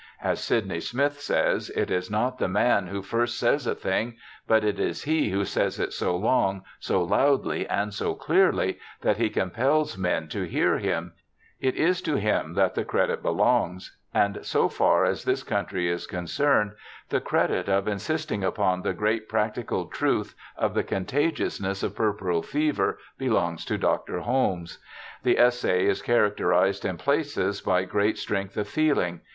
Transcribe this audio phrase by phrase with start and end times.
[0.23, 4.63] As Sidney Smith says, it is not the man who first says a thing, but
[4.63, 9.29] it is he who says it so long, so loudly, and so clearly that he
[9.29, 11.13] compels men to hear him—
[11.59, 16.07] it is to him that the credit belongs; and so far as this country is
[16.07, 16.71] con cerned,
[17.09, 22.97] the credit of insisting upon the great practical truth of the contagiousness of puerperal fever
[23.19, 24.21] belongs to Dr.
[24.21, 24.79] Holmes.
[25.21, 29.21] The essay is characterized in places by great strength of feeling.